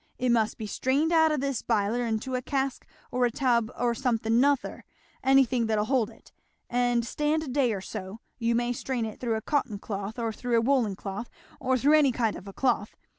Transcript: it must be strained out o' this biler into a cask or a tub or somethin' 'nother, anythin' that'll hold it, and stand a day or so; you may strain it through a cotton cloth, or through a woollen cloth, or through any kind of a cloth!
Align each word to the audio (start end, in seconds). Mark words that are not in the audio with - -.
it 0.17 0.29
must 0.31 0.57
be 0.57 0.65
strained 0.65 1.11
out 1.11 1.31
o' 1.31 1.37
this 1.37 1.61
biler 1.61 2.07
into 2.07 2.33
a 2.33 2.41
cask 2.41 2.87
or 3.11 3.23
a 3.23 3.29
tub 3.29 3.69
or 3.77 3.93
somethin' 3.93 4.39
'nother, 4.39 4.83
anythin' 5.23 5.67
that'll 5.67 5.85
hold 5.85 6.09
it, 6.09 6.31
and 6.71 7.05
stand 7.05 7.43
a 7.43 7.47
day 7.47 7.71
or 7.71 7.81
so; 7.81 8.19
you 8.39 8.55
may 8.55 8.73
strain 8.73 9.05
it 9.05 9.19
through 9.19 9.35
a 9.35 9.41
cotton 9.41 9.77
cloth, 9.77 10.17
or 10.17 10.33
through 10.33 10.57
a 10.57 10.61
woollen 10.61 10.95
cloth, 10.95 11.29
or 11.59 11.77
through 11.77 11.93
any 11.93 12.11
kind 12.11 12.35
of 12.35 12.47
a 12.47 12.51
cloth! 12.53 12.95